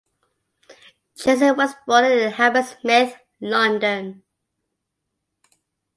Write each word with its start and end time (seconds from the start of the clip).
Chazen 1.15 1.55
was 1.57 1.75
born 1.85 2.05
in 2.05 2.31
Hammersmith, 2.31 3.19
London. 3.39 4.23